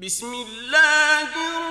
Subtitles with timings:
[0.00, 1.69] بسم الله الرحمن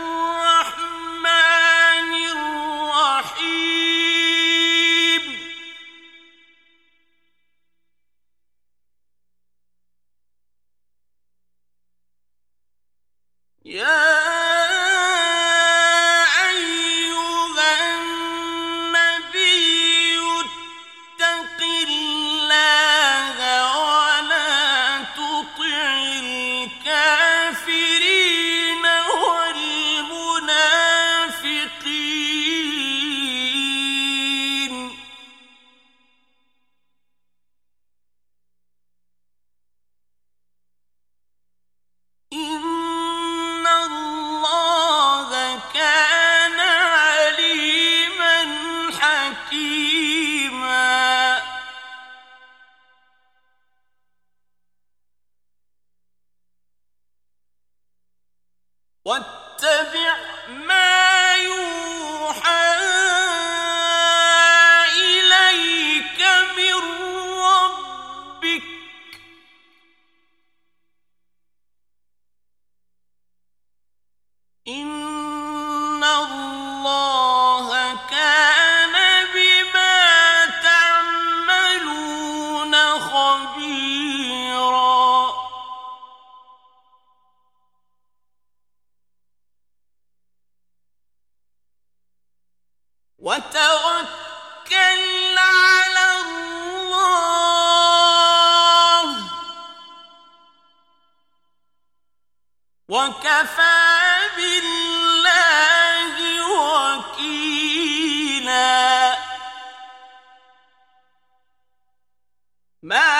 [112.82, 113.19] ما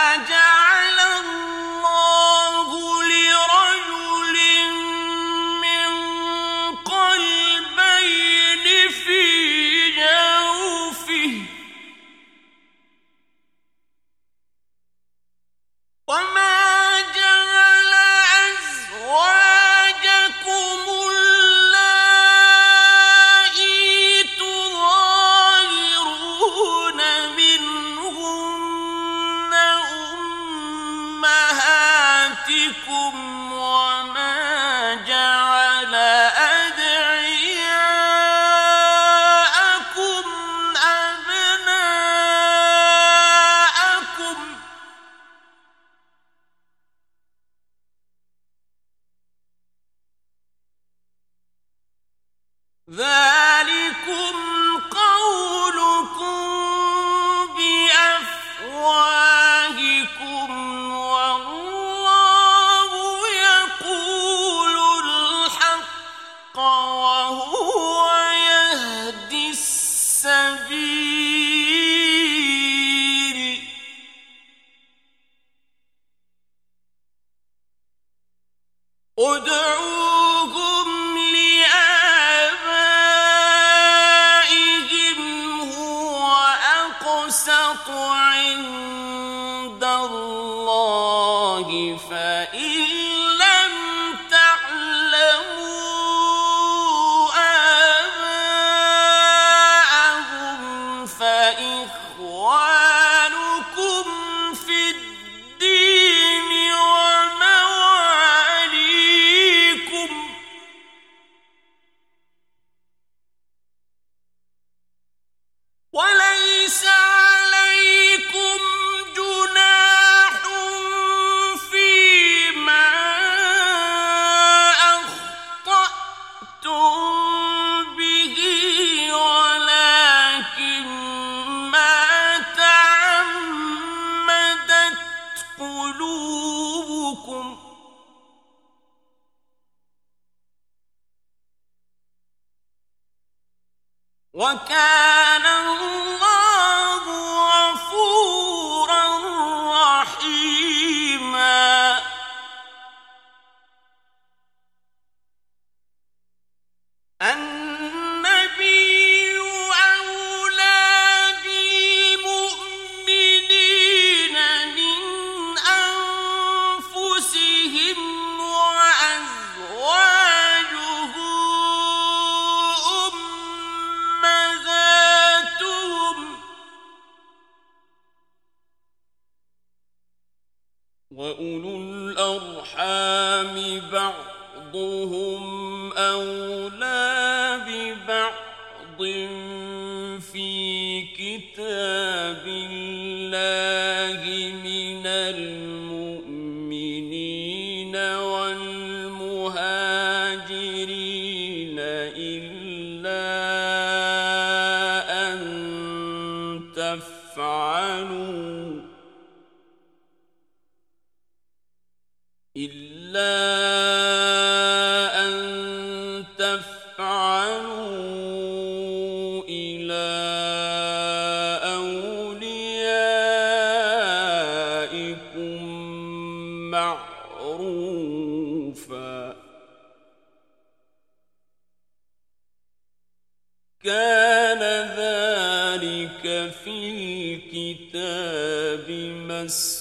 [239.51, 239.80] us.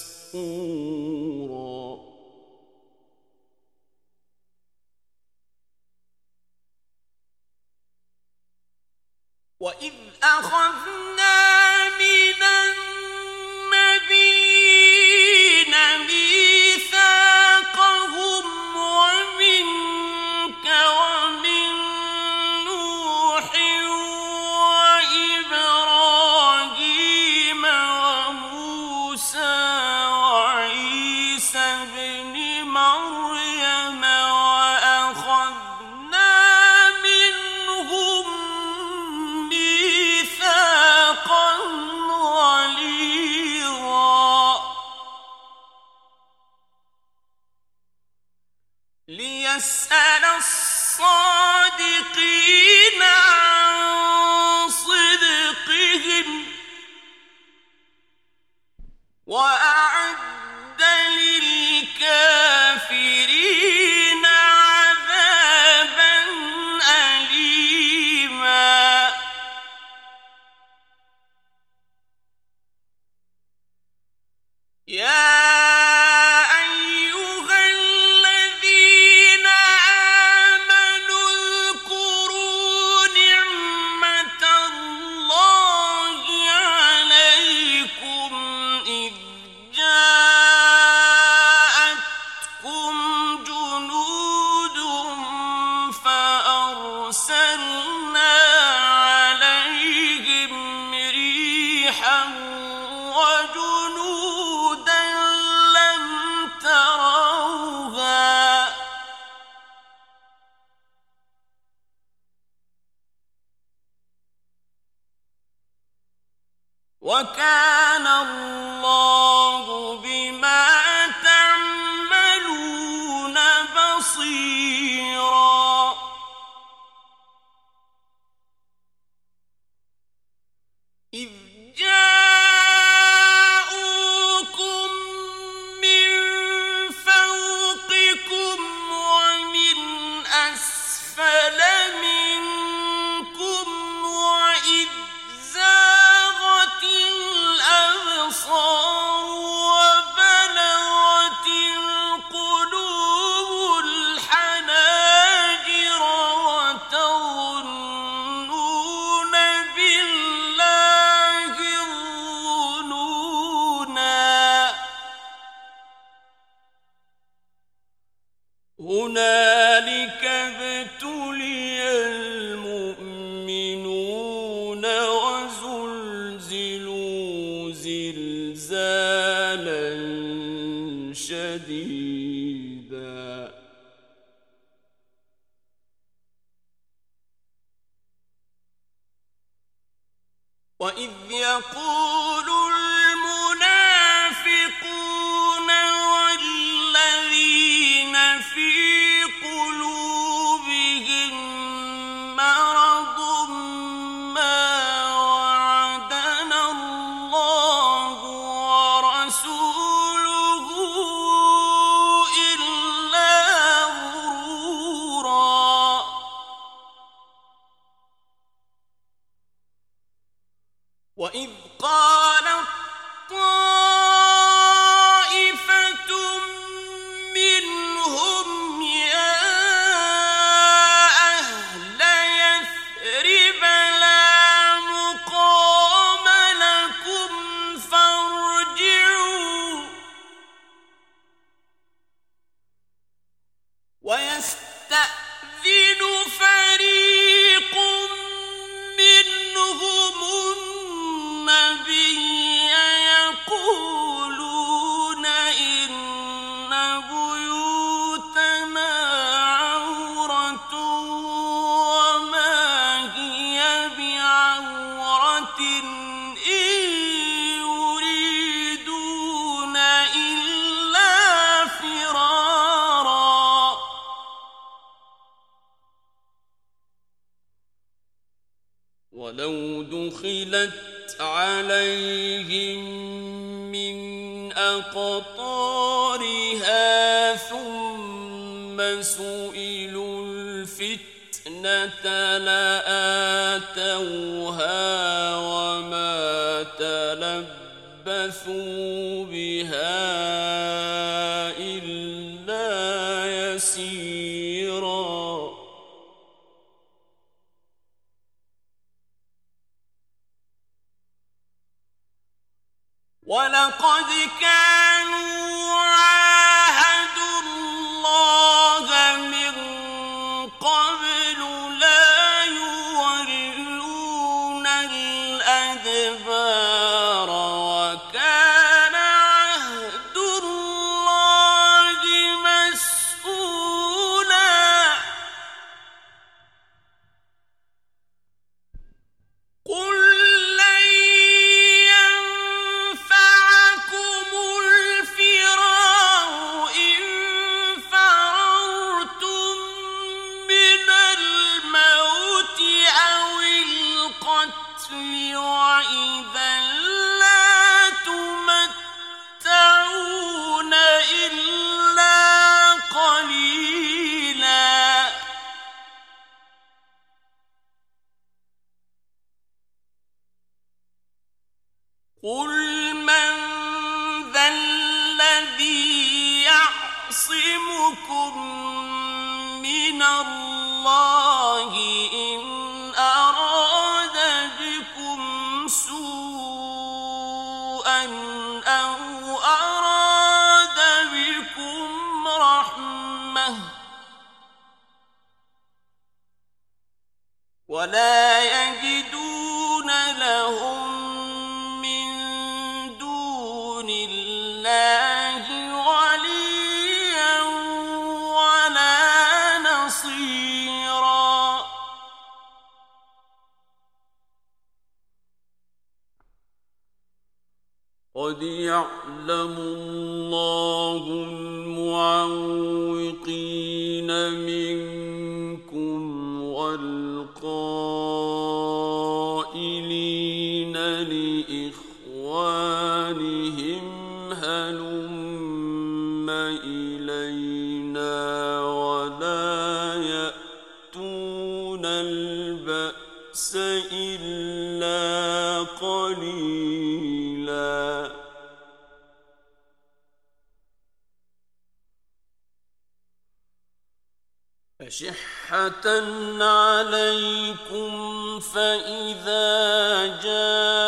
[456.42, 457.92] عَلَيْكُمْ
[458.40, 460.79] فَإِذَا جَاءَ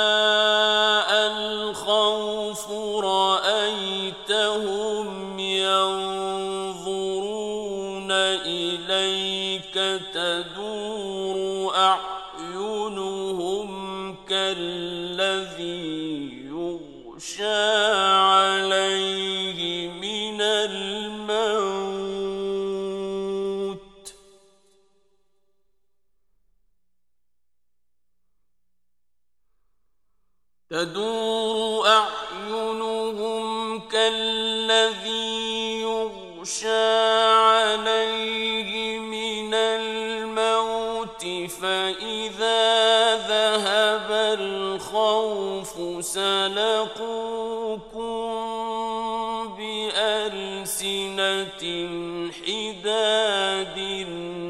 [52.32, 53.78] حداد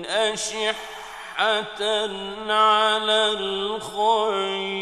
[0.07, 1.81] أشحة
[2.51, 4.81] على الخير.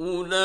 [0.00, 0.42] أولئك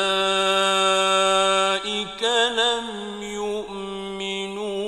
[2.56, 4.78] لم يؤمنوا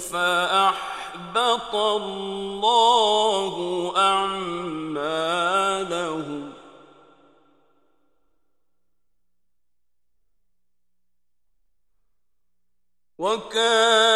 [0.00, 3.67] فأحبط الله
[13.18, 14.07] وكان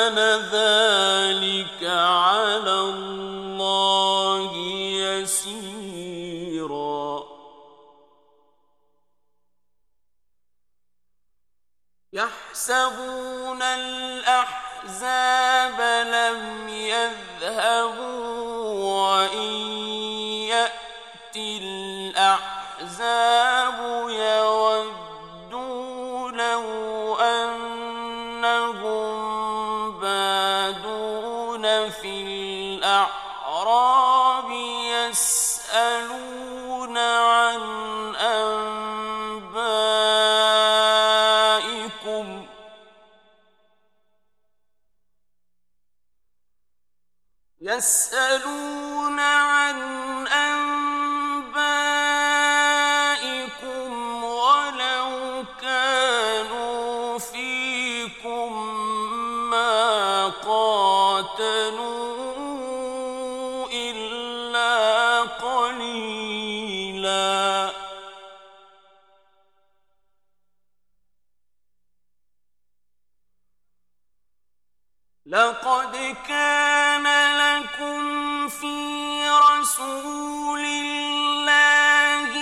[79.82, 82.32] رسول الله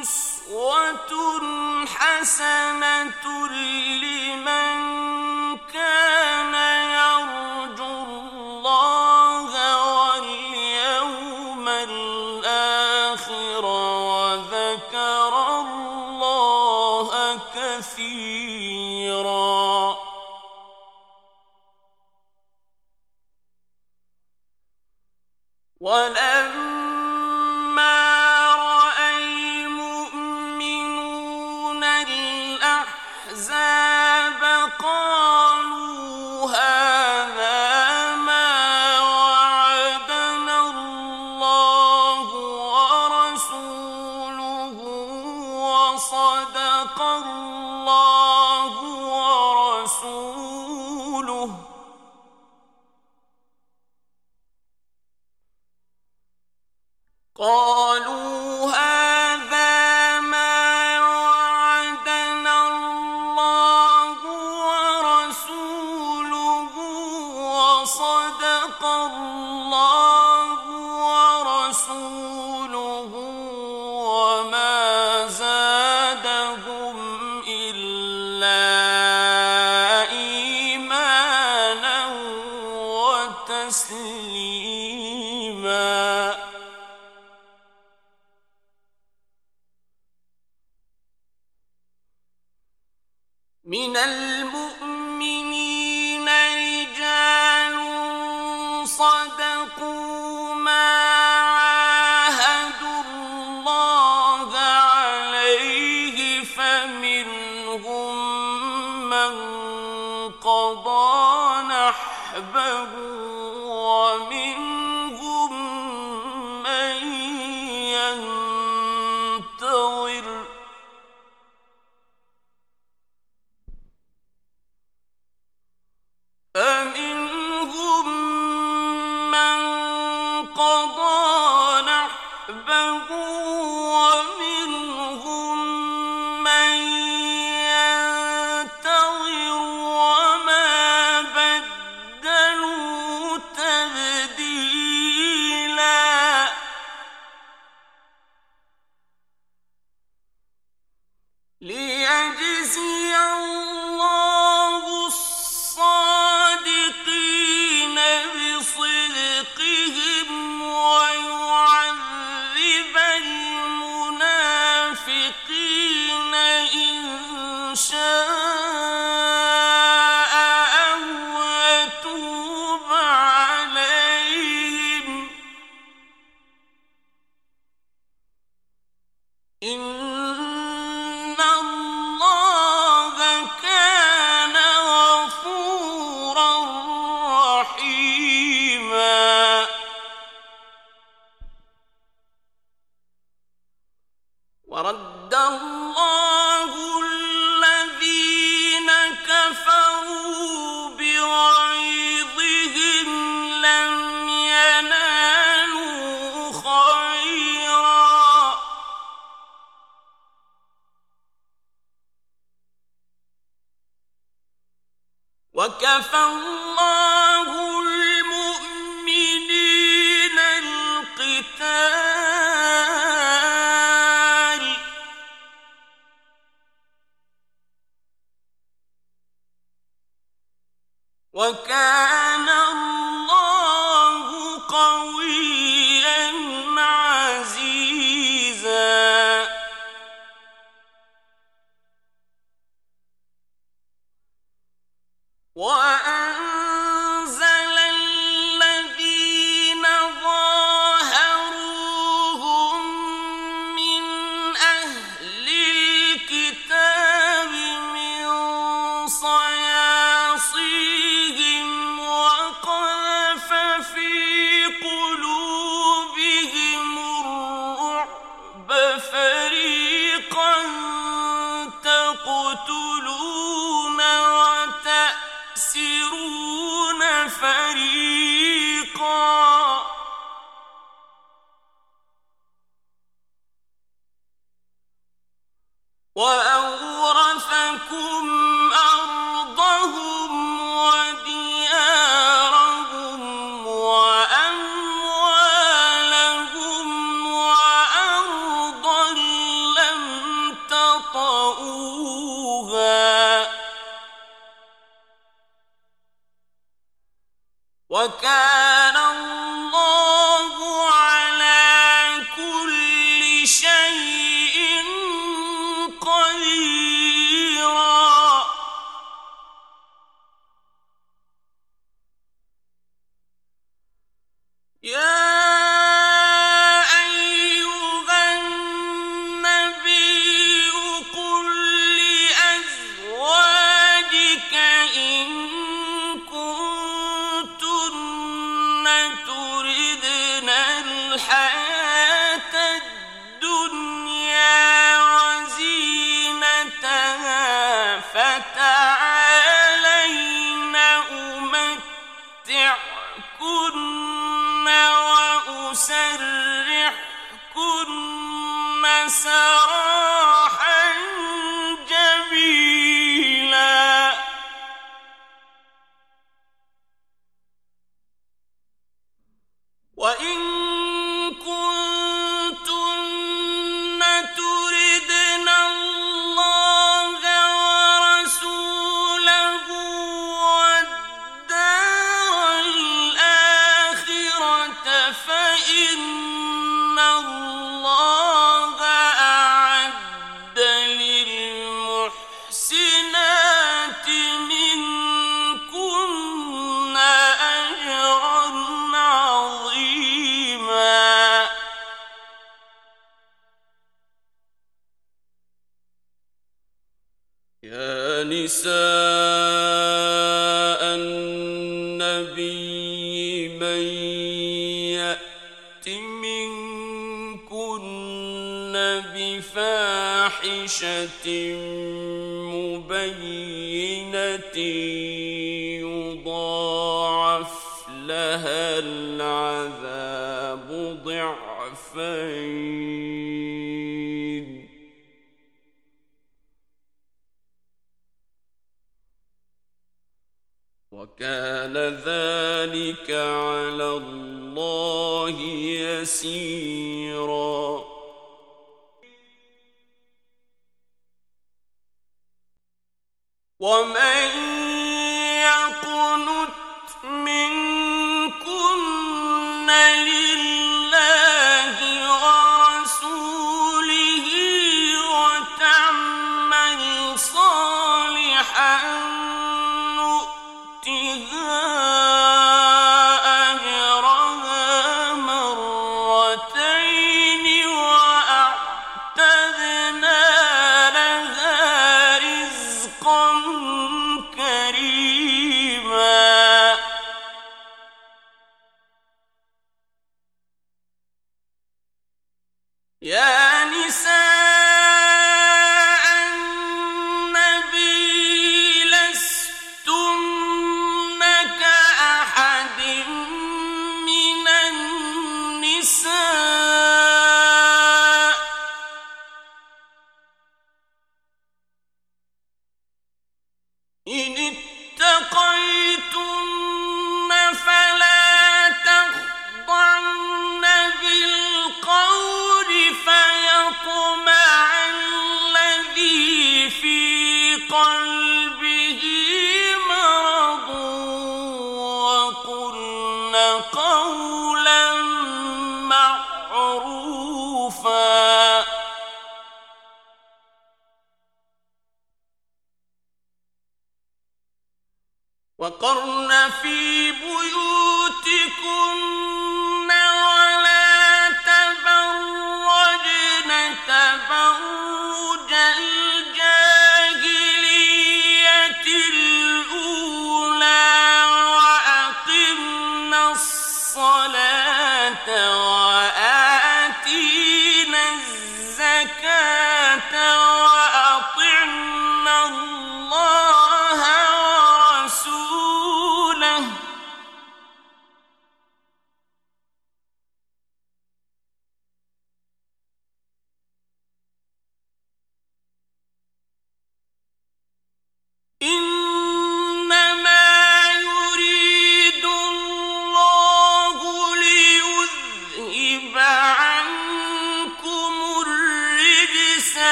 [0.00, 1.12] أسوة
[1.86, 3.24] حسنة
[4.02, 4.70] لمن
[5.72, 6.54] كان
[6.98, 9.52] يرجو الله
[9.96, 13.64] واليوم الآخر
[14.10, 17.08] وذكر الله
[17.54, 18.90] كثيرا.
[25.80, 26.59] ولم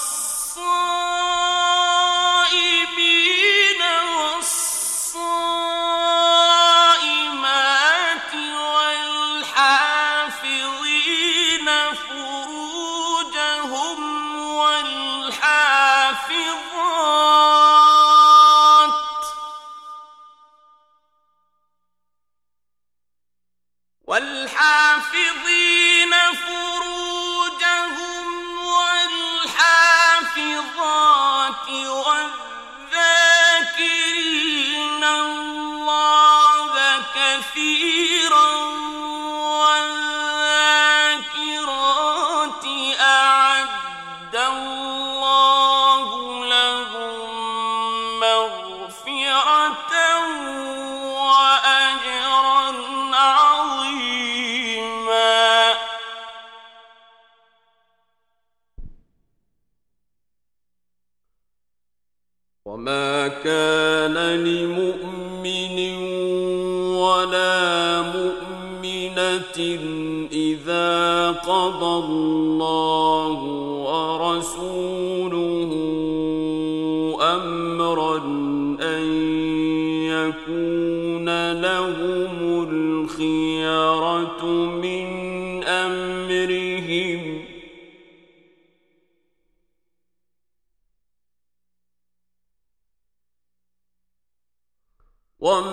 [70.31, 73.44] إذا قضى الله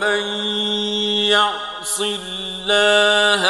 [0.03, 0.27] ومن
[1.31, 3.43] يعص الله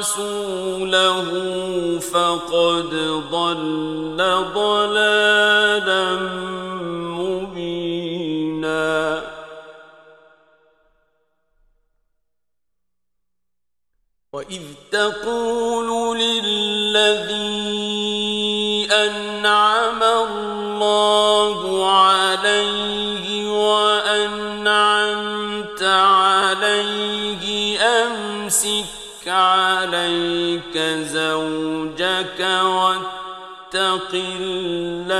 [0.00, 1.28] ورسوله
[2.00, 2.90] فقد
[3.30, 4.18] ضل
[4.54, 6.04] ضلالا
[7.20, 8.88] مبينا.
[14.32, 17.68] وإذ تقول للذي
[18.92, 21.58] أنعم الله
[21.90, 22.97] عليه
[29.28, 30.78] عليك
[31.12, 35.18] زوجك واتق الله.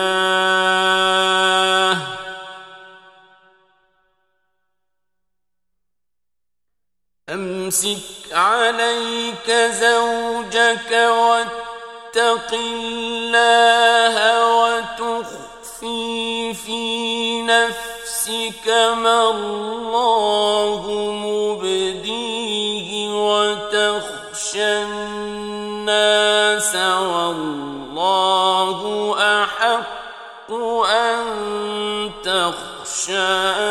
[7.31, 14.15] أمسك عليك زوجك واتق الله
[14.61, 16.83] وتخفي في
[17.43, 20.83] نفسك ما الله
[21.25, 22.38] مبديه.
[23.29, 26.73] وتخشى الناس
[27.13, 28.81] والله
[29.43, 30.51] أحق
[30.89, 31.21] أن
[32.25, 33.69] تخشاه.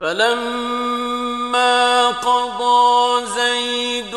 [0.00, 4.15] فلما قضى زيد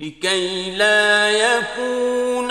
[0.00, 2.50] لكي لا يكون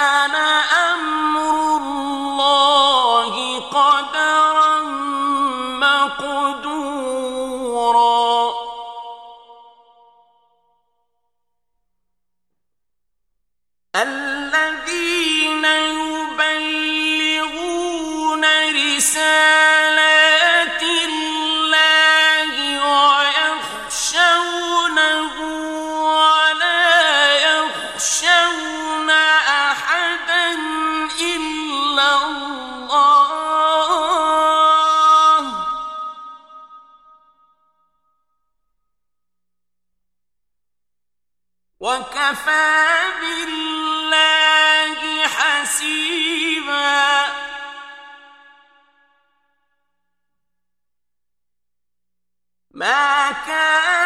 [41.81, 42.77] وكفى
[43.21, 47.01] بالله حسيبا.
[52.71, 54.00] ما كان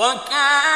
[0.00, 0.69] وكان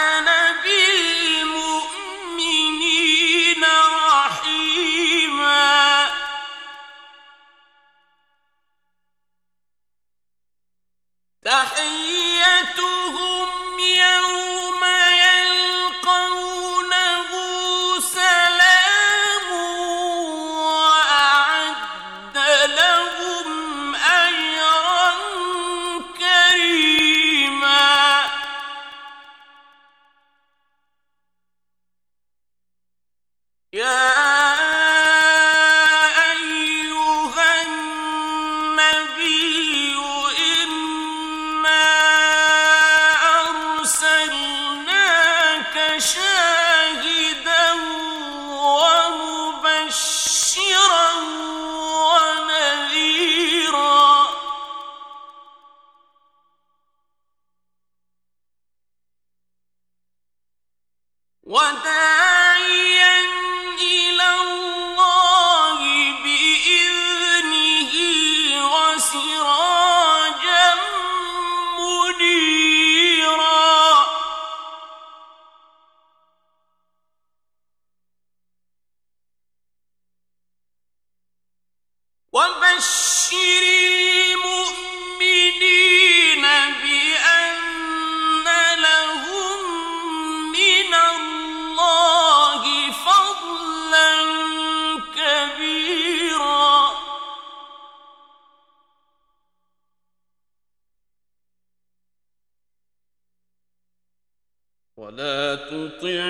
[105.70, 106.24] تطع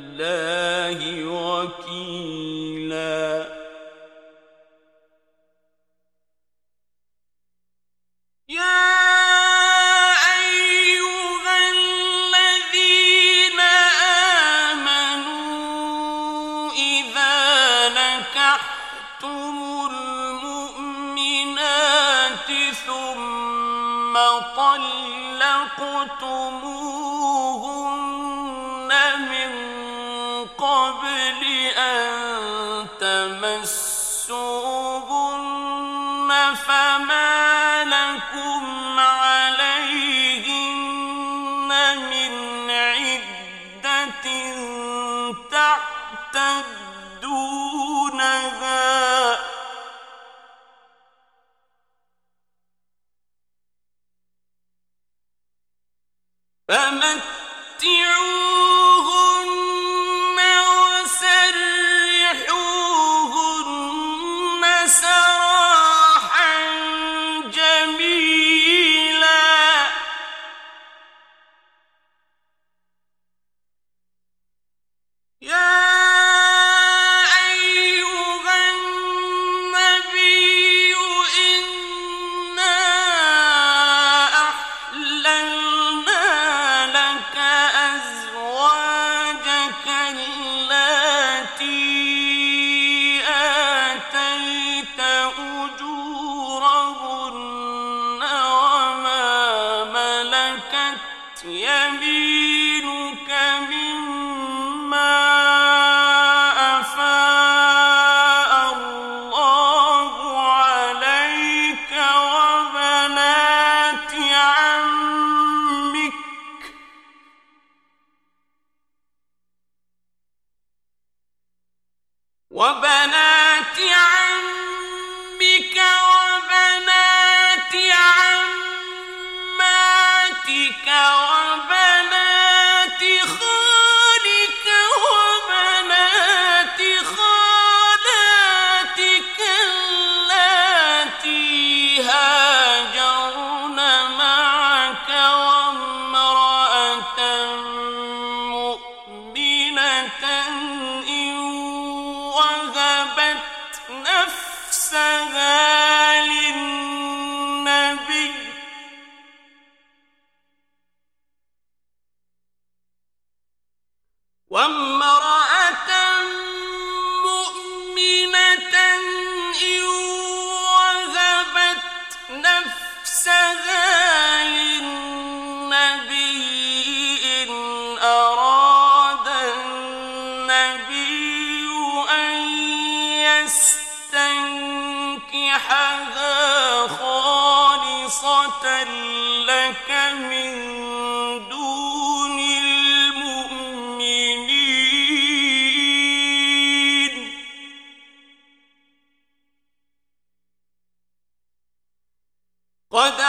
[202.91, 203.21] قد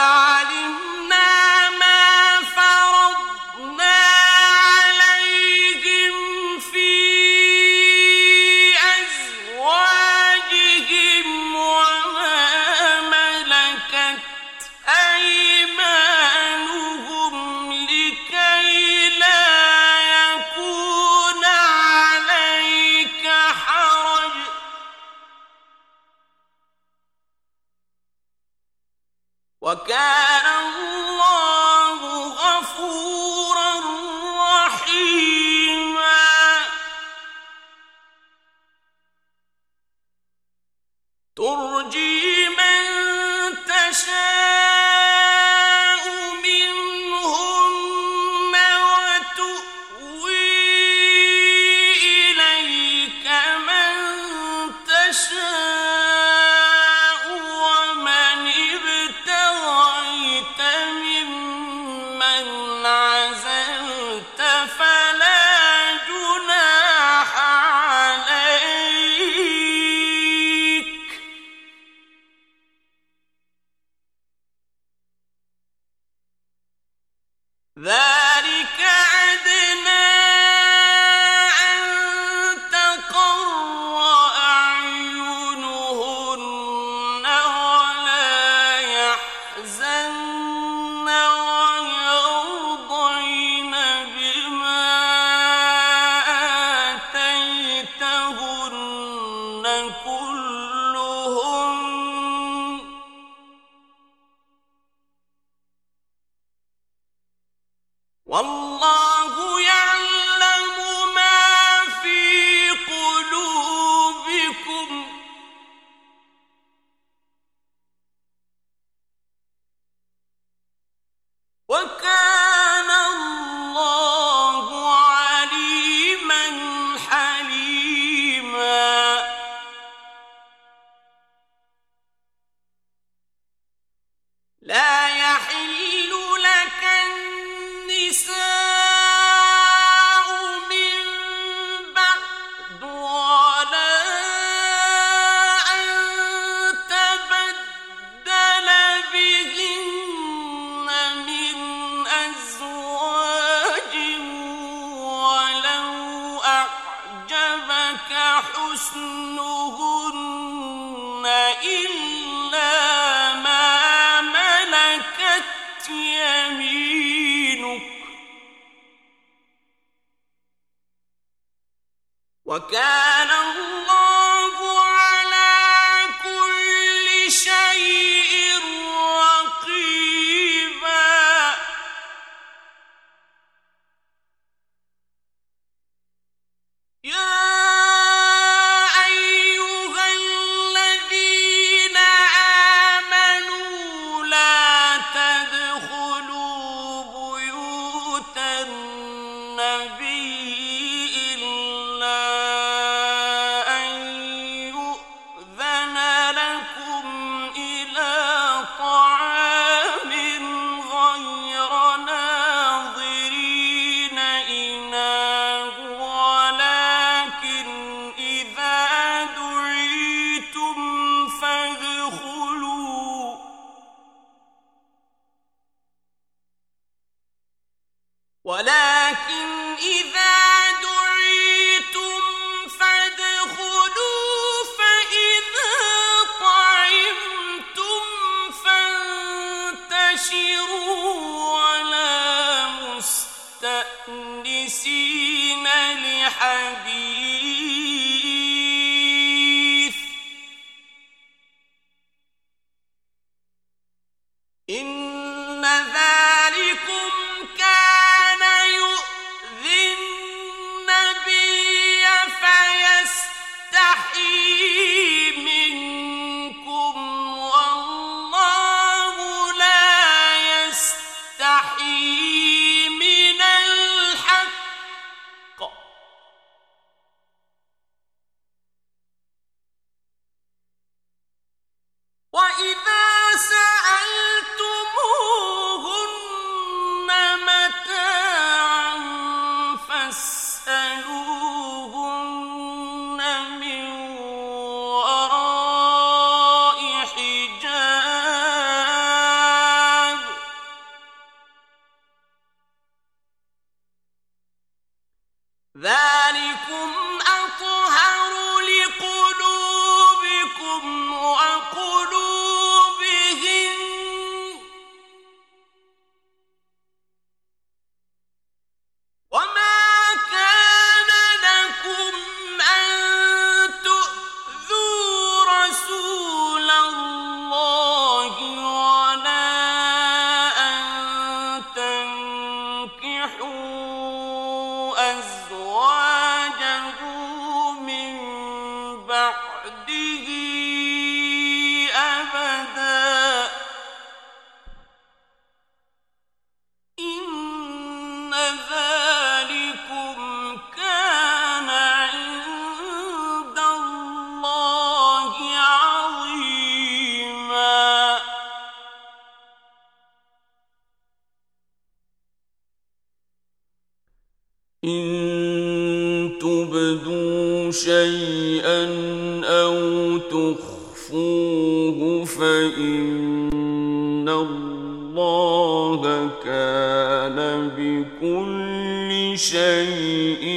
[378.23, 380.47] بكل شيء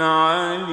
[0.00, 0.71] عليما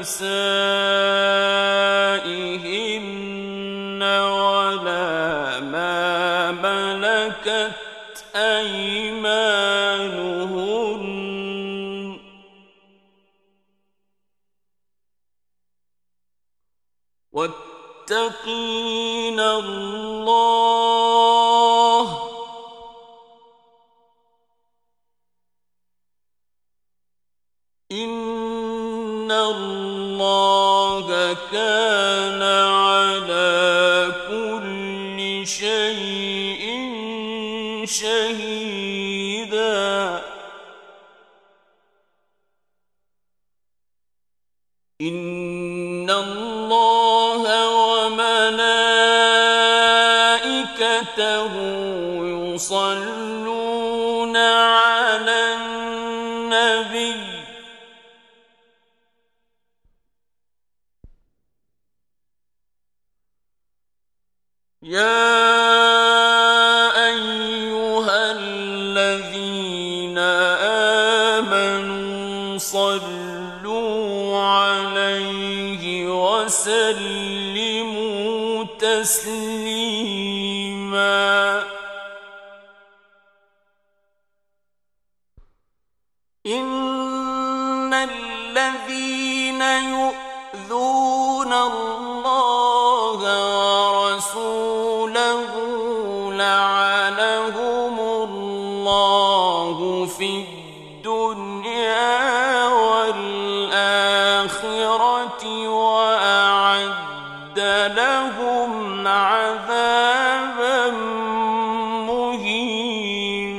[0.00, 0.02] ولا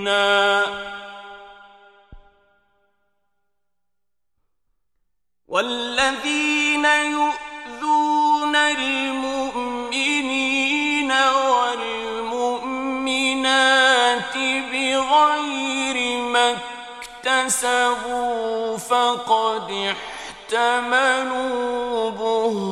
[0.03, 0.67] منا.
[5.49, 9.93] والذين يؤذون المؤمنين
[11.13, 12.43] والمؤمنات
[14.73, 16.57] بغير ما
[17.27, 19.95] اكتسبوا فقد
[20.51, 22.72] احتملوا بهتانا.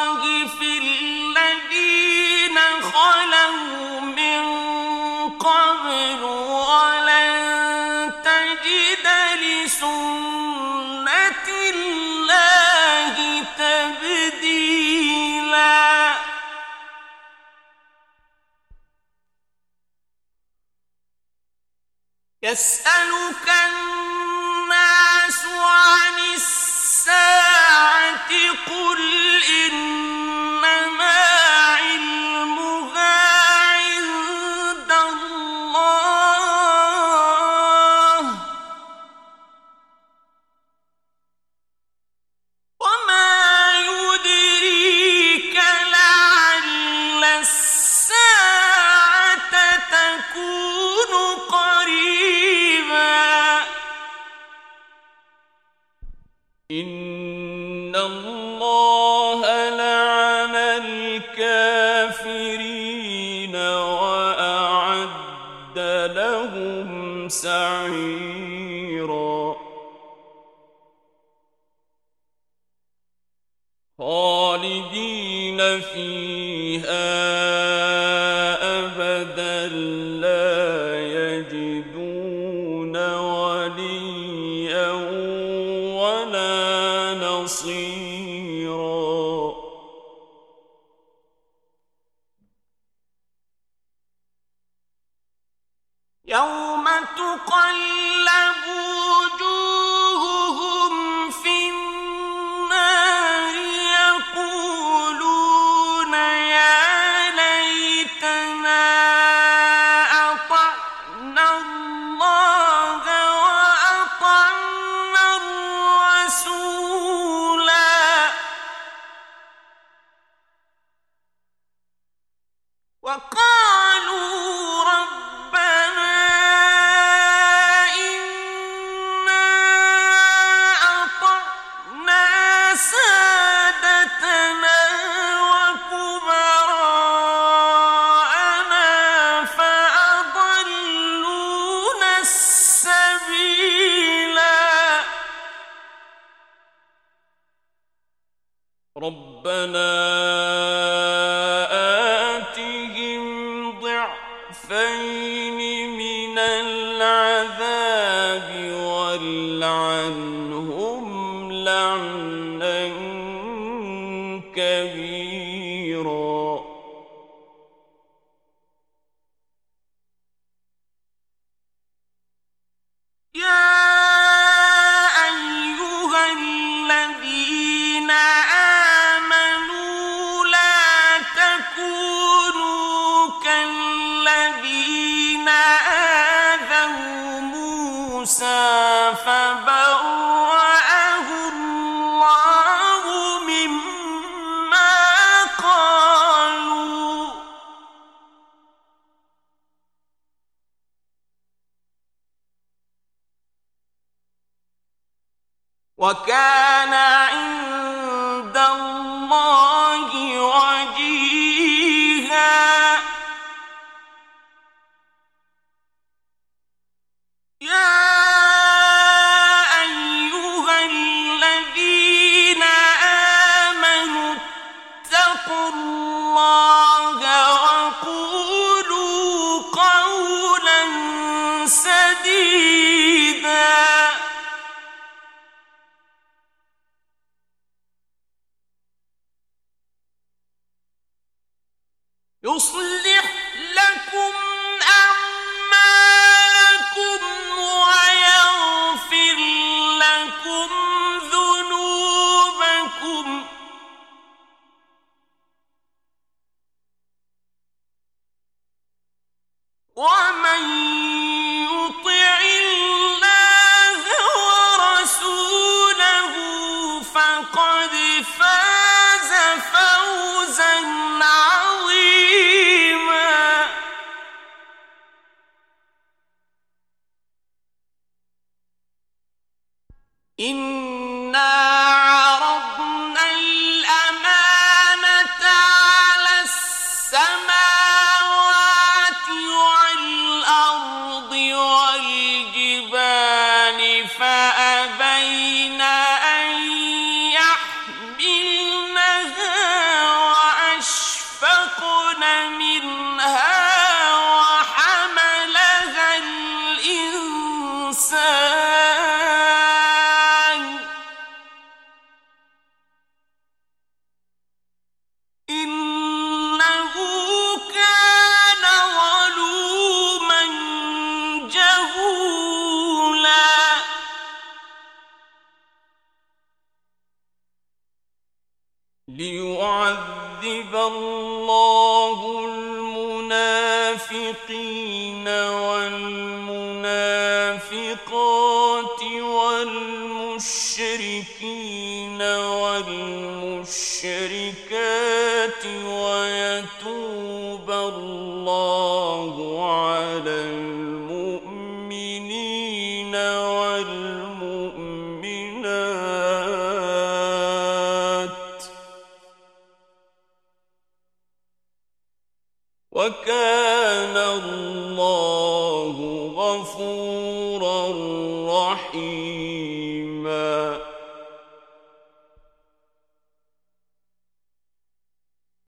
[22.47, 28.29] يسألك الناس عن الساعة
[28.67, 29.26] قل